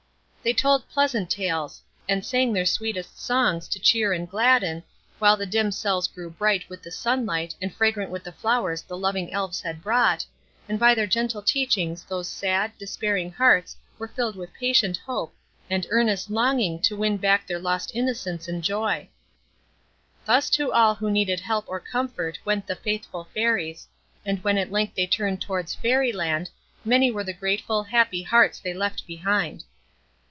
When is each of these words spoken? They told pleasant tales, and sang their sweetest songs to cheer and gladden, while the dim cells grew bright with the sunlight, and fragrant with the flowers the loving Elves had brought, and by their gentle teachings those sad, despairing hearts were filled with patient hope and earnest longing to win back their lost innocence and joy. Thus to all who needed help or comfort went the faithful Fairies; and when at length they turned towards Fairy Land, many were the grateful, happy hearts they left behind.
They 0.43 0.53
told 0.53 0.89
pleasant 0.89 1.29
tales, 1.29 1.83
and 2.09 2.25
sang 2.25 2.51
their 2.51 2.65
sweetest 2.65 3.23
songs 3.23 3.67
to 3.67 3.79
cheer 3.79 4.11
and 4.11 4.27
gladden, 4.27 4.83
while 5.19 5.37
the 5.37 5.45
dim 5.45 5.71
cells 5.71 6.07
grew 6.07 6.31
bright 6.31 6.67
with 6.67 6.81
the 6.81 6.89
sunlight, 6.89 7.53
and 7.61 7.71
fragrant 7.71 8.09
with 8.09 8.23
the 8.23 8.31
flowers 8.31 8.81
the 8.81 8.97
loving 8.97 9.31
Elves 9.31 9.61
had 9.61 9.83
brought, 9.83 10.25
and 10.67 10.79
by 10.79 10.95
their 10.95 11.05
gentle 11.05 11.43
teachings 11.43 12.03
those 12.05 12.27
sad, 12.27 12.71
despairing 12.79 13.31
hearts 13.31 13.77
were 13.99 14.07
filled 14.07 14.35
with 14.35 14.51
patient 14.55 14.97
hope 14.97 15.31
and 15.69 15.85
earnest 15.91 16.31
longing 16.31 16.81
to 16.81 16.97
win 16.97 17.17
back 17.17 17.45
their 17.45 17.59
lost 17.59 17.91
innocence 17.93 18.47
and 18.47 18.63
joy. 18.63 19.07
Thus 20.25 20.49
to 20.57 20.71
all 20.73 20.95
who 20.95 21.11
needed 21.11 21.41
help 21.41 21.65
or 21.69 21.79
comfort 21.79 22.39
went 22.43 22.65
the 22.65 22.75
faithful 22.75 23.27
Fairies; 23.31 23.87
and 24.25 24.43
when 24.43 24.57
at 24.57 24.71
length 24.71 24.95
they 24.95 25.05
turned 25.05 25.39
towards 25.39 25.75
Fairy 25.75 26.11
Land, 26.11 26.49
many 26.83 27.11
were 27.11 27.23
the 27.23 27.31
grateful, 27.31 27.83
happy 27.83 28.23
hearts 28.23 28.59
they 28.59 28.73
left 28.73 29.05
behind. 29.05 29.65